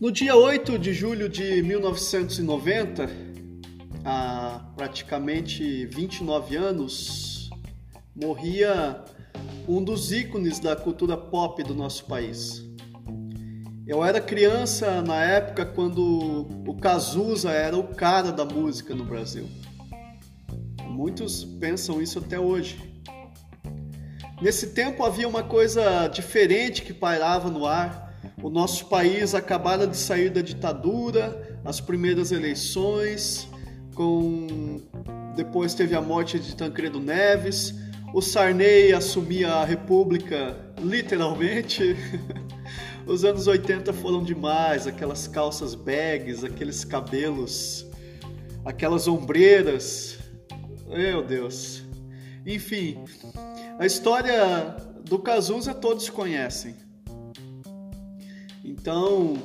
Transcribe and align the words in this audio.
No 0.00 0.10
dia 0.10 0.34
8 0.34 0.78
de 0.78 0.94
julho 0.94 1.28
de 1.28 1.62
1990, 1.62 3.08
há 4.04 4.72
praticamente 4.74 5.84
29 5.86 6.56
anos, 6.56 7.50
morria 8.16 9.04
um 9.68 9.84
dos 9.84 10.10
ícones 10.10 10.58
da 10.58 10.74
cultura 10.74 11.16
pop 11.16 11.62
do 11.62 11.74
nosso 11.74 12.06
país. 12.06 12.64
Eu 13.86 14.02
era 14.02 14.20
criança 14.20 15.02
na 15.02 15.22
época 15.22 15.66
quando 15.66 16.46
o 16.66 16.74
Cazuza 16.76 17.50
era 17.50 17.76
o 17.76 17.88
cara 17.94 18.32
da 18.32 18.44
música 18.44 18.94
no 18.94 19.04
Brasil. 19.04 19.46
Muitos 20.88 21.44
pensam 21.44 22.00
isso 22.00 22.18
até 22.18 22.40
hoje. 22.40 22.99
Nesse 24.40 24.68
tempo 24.68 25.04
havia 25.04 25.28
uma 25.28 25.42
coisa 25.42 26.08
diferente 26.08 26.82
que 26.82 26.94
pairava 26.94 27.50
no 27.50 27.66
ar 27.66 28.10
o 28.42 28.48
nosso 28.48 28.86
país 28.86 29.34
acabara 29.34 29.86
de 29.86 29.96
sair 29.96 30.30
da 30.30 30.40
ditadura, 30.40 31.58
as 31.64 31.80
primeiras 31.80 32.32
eleições, 32.32 33.46
com 33.94 34.80
depois 35.36 35.74
teve 35.74 35.94
a 35.94 36.00
morte 36.00 36.38
de 36.38 36.56
Tancredo 36.56 36.98
Neves, 36.98 37.74
o 38.14 38.20
Sarney 38.22 38.92
assumia 38.92 39.52
a 39.52 39.64
república 39.64 40.56
literalmente. 40.78 41.96
Os 43.06 43.24
anos 43.24 43.46
80 43.46 43.92
foram 43.92 44.22
demais, 44.22 44.86
aquelas 44.86 45.28
calças 45.28 45.74
bags, 45.74 46.44
aqueles 46.44 46.84
cabelos, 46.84 47.86
aquelas 48.64 49.06
ombreiras. 49.06 50.18
Meu 50.88 51.22
Deus. 51.22 51.82
Enfim, 52.46 52.98
a 53.80 53.86
história 53.86 54.76
do 55.06 55.18
Cazuza 55.18 55.72
todos 55.72 56.10
conhecem. 56.10 56.76
Então, 58.62 59.38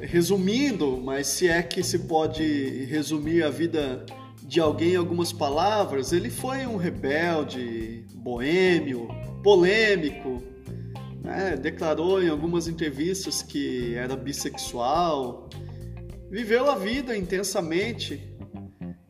resumindo, 0.00 0.96
mas 0.96 1.26
se 1.26 1.48
é 1.48 1.62
que 1.62 1.82
se 1.82 1.98
pode 1.98 2.86
resumir 2.86 3.42
a 3.42 3.50
vida 3.50 4.06
de 4.42 4.58
alguém 4.58 4.92
em 4.92 4.96
algumas 4.96 5.34
palavras, 5.34 6.14
ele 6.14 6.30
foi 6.30 6.66
um 6.66 6.76
rebelde, 6.76 8.06
boêmio, 8.14 9.06
polêmico, 9.44 10.42
né? 11.22 11.54
declarou 11.54 12.22
em 12.22 12.30
algumas 12.30 12.68
entrevistas 12.68 13.42
que 13.42 13.94
era 13.96 14.16
bissexual, 14.16 15.46
viveu 16.30 16.70
a 16.70 16.74
vida 16.74 17.14
intensamente, 17.14 18.34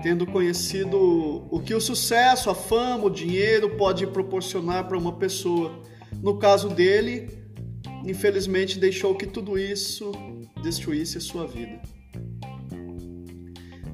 tendo 0.09 0.27
conhecido 0.27 1.47
o 1.51 1.61
que 1.61 1.75
o 1.75 1.81
sucesso, 1.83 2.49
a 2.49 2.55
fama, 2.55 3.05
o 3.05 3.11
dinheiro 3.11 3.77
pode 3.77 4.07
proporcionar 4.07 4.89
para 4.89 4.97
uma 4.97 5.13
pessoa. 5.13 5.83
No 6.23 6.39
caso 6.39 6.71
dele, 6.71 7.29
infelizmente 8.07 8.79
deixou 8.79 9.15
que 9.15 9.27
tudo 9.27 9.59
isso 9.59 10.11
destruísse 10.63 11.19
a 11.19 11.21
sua 11.21 11.47
vida. 11.47 11.83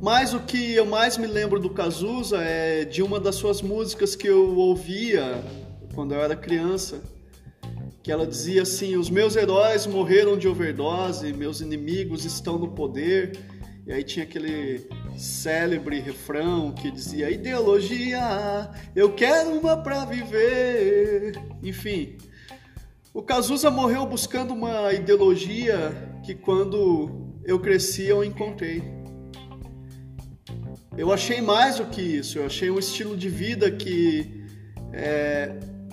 Mas 0.00 0.32
o 0.34 0.38
que 0.38 0.74
eu 0.74 0.86
mais 0.86 1.18
me 1.18 1.26
lembro 1.26 1.58
do 1.58 1.68
Cazuza 1.68 2.38
é 2.40 2.84
de 2.84 3.02
uma 3.02 3.18
das 3.18 3.34
suas 3.34 3.60
músicas 3.60 4.14
que 4.14 4.28
eu 4.28 4.56
ouvia 4.56 5.42
quando 5.96 6.14
eu 6.14 6.22
era 6.22 6.36
criança, 6.36 7.02
que 8.04 8.12
ela 8.12 8.24
dizia 8.24 8.62
assim: 8.62 8.96
"Os 8.96 9.10
meus 9.10 9.34
heróis 9.34 9.84
morreram 9.84 10.38
de 10.38 10.46
overdose, 10.46 11.32
meus 11.32 11.60
inimigos 11.60 12.24
estão 12.24 12.56
no 12.56 12.68
poder". 12.68 13.36
E 13.86 13.92
aí 13.92 14.02
tinha 14.02 14.24
aquele 14.24 14.88
célebre 15.16 16.00
refrão 16.00 16.72
que 16.72 16.90
dizia: 16.90 17.30
"Ideologia, 17.30 18.70
eu 18.96 19.12
quero 19.12 19.50
uma 19.50 19.76
para 19.76 20.04
viver". 20.06 21.34
Enfim, 21.62 22.16
o 23.12 23.22
Cazuza 23.22 23.70
morreu 23.70 24.06
buscando 24.06 24.54
uma 24.54 24.92
ideologia 24.92 25.92
que 26.24 26.34
quando 26.34 27.38
eu 27.44 27.60
cresci 27.60 28.06
eu 28.06 28.24
encontrei. 28.24 28.82
Eu 30.96 31.12
achei 31.12 31.40
mais 31.40 31.76
do 31.76 31.86
que 31.86 32.00
isso, 32.00 32.38
eu 32.38 32.46
achei 32.46 32.70
um 32.70 32.78
estilo 32.78 33.16
de 33.16 33.28
vida 33.28 33.70
que 33.70 34.44
é, 34.92 35.52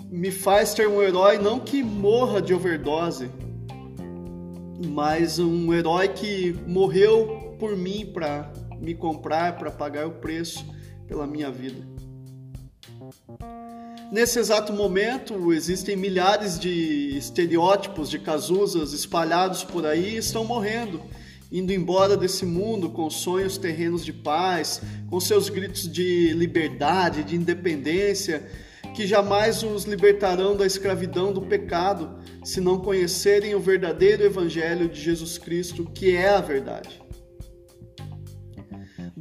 me 0.09 0.31
faz 0.31 0.73
ter 0.73 0.87
um 0.87 1.01
herói 1.01 1.37
não 1.37 1.59
que 1.59 1.83
morra 1.83 2.41
de 2.41 2.53
overdose, 2.53 3.29
mas 4.87 5.39
um 5.39 5.73
herói 5.73 6.07
que 6.07 6.53
morreu 6.65 7.50
por 7.61 7.77
mim 7.77 8.07
para 8.11 8.51
me 8.79 8.95
comprar, 8.95 9.55
para 9.59 9.69
pagar 9.69 10.07
o 10.07 10.13
preço 10.13 10.65
pela 11.07 11.27
minha 11.27 11.51
vida. 11.51 11.77
Nesse 14.11 14.39
exato 14.39 14.73
momento, 14.73 15.53
existem 15.53 15.95
milhares 15.95 16.57
de 16.57 17.15
estereótipos 17.15 18.09
de 18.09 18.17
Cazuzas 18.17 18.93
espalhados 18.93 19.63
por 19.63 19.85
aí 19.85 20.15
e 20.15 20.17
estão 20.17 20.43
morrendo, 20.43 21.03
indo 21.51 21.71
embora 21.71 22.17
desse 22.17 22.47
mundo 22.47 22.89
com 22.89 23.07
sonhos 23.11 23.59
terrenos 23.59 24.03
de 24.03 24.11
paz, 24.11 24.81
com 25.07 25.19
seus 25.19 25.47
gritos 25.47 25.87
de 25.87 26.33
liberdade, 26.33 27.23
de 27.23 27.35
independência, 27.35 28.49
que 28.95 29.05
jamais 29.05 29.61
os 29.61 29.83
libertarão 29.83 30.57
da 30.57 30.65
escravidão 30.65 31.31
do 31.31 31.43
pecado, 31.43 32.19
se 32.43 32.59
não 32.59 32.79
conhecerem 32.79 33.53
o 33.53 33.59
verdadeiro 33.59 34.23
evangelho 34.23 34.89
de 34.89 34.99
Jesus 34.99 35.37
Cristo, 35.37 35.85
que 35.85 36.15
é 36.15 36.29
a 36.29 36.41
verdade. 36.41 37.10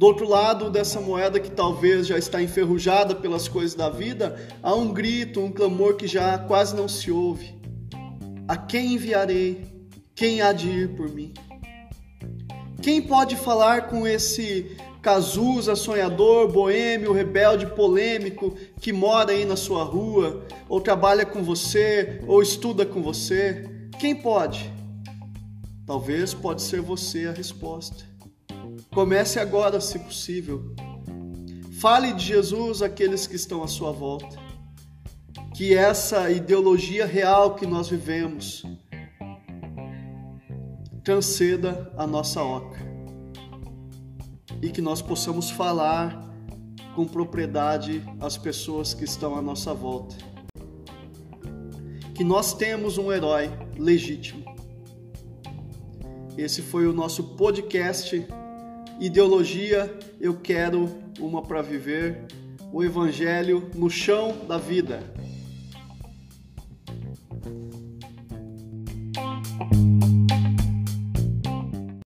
Do 0.01 0.07
outro 0.07 0.27
lado 0.27 0.71
dessa 0.71 0.99
moeda 0.99 1.39
que 1.39 1.51
talvez 1.51 2.07
já 2.07 2.17
está 2.17 2.41
enferrujada 2.41 3.13
pelas 3.13 3.47
coisas 3.47 3.75
da 3.75 3.87
vida, 3.87 4.35
há 4.63 4.73
um 4.73 4.91
grito, 4.91 5.39
um 5.39 5.51
clamor 5.51 5.95
que 5.95 6.07
já 6.07 6.39
quase 6.39 6.75
não 6.75 6.87
se 6.87 7.11
ouve. 7.11 7.55
A 8.47 8.57
quem 8.57 8.95
enviarei? 8.95 9.63
Quem 10.15 10.41
há 10.41 10.53
de 10.53 10.67
ir 10.67 10.95
por 10.95 11.07
mim? 11.07 11.35
Quem 12.81 12.99
pode 12.99 13.35
falar 13.35 13.89
com 13.89 14.07
esse 14.07 14.75
Cazuza, 15.03 15.75
sonhador, 15.75 16.51
boêmio, 16.51 17.13
rebelde, 17.13 17.67
polêmico, 17.67 18.55
que 18.79 18.91
mora 18.91 19.33
aí 19.33 19.45
na 19.45 19.55
sua 19.55 19.83
rua, 19.83 20.47
ou 20.67 20.81
trabalha 20.81 21.27
com 21.27 21.43
você, 21.43 22.23
ou 22.25 22.41
estuda 22.41 22.87
com 22.87 23.03
você? 23.03 23.69
Quem 23.99 24.15
pode? 24.15 24.73
Talvez 25.85 26.33
pode 26.33 26.63
ser 26.63 26.81
você 26.81 27.27
a 27.27 27.31
resposta. 27.31 28.10
Comece 28.93 29.39
agora, 29.39 29.79
se 29.79 29.97
possível. 29.99 30.75
Fale 31.79 32.11
de 32.11 32.25
Jesus 32.25 32.81
àqueles 32.81 33.25
que 33.25 33.37
estão 33.37 33.63
à 33.63 33.67
sua 33.67 33.89
volta. 33.89 34.37
Que 35.55 35.73
essa 35.73 36.29
ideologia 36.29 37.05
real 37.05 37.55
que 37.55 37.65
nós 37.65 37.87
vivemos 37.87 38.63
transceda 41.05 41.89
a 41.95 42.05
nossa 42.05 42.43
oca. 42.43 42.79
E 44.61 44.69
que 44.69 44.81
nós 44.81 45.01
possamos 45.01 45.49
falar 45.49 46.29
com 46.93 47.07
propriedade 47.07 48.03
às 48.19 48.37
pessoas 48.37 48.93
que 48.93 49.05
estão 49.05 49.37
à 49.37 49.41
nossa 49.41 49.73
volta. 49.73 50.17
Que 52.13 52.25
nós 52.25 52.53
temos 52.53 52.97
um 52.97 53.09
herói 53.09 53.49
legítimo. 53.79 54.43
Esse 56.37 56.61
foi 56.61 56.87
o 56.87 56.93
nosso 56.93 57.23
podcast 57.35 58.27
Ideologia, 59.01 59.91
eu 60.19 60.35
quero 60.35 60.87
uma 61.19 61.41
para 61.41 61.59
viver. 61.63 62.23
O 62.71 62.83
Evangelho 62.83 63.67
no 63.73 63.89
chão 63.89 64.45
da 64.47 64.59
vida. 64.59 64.99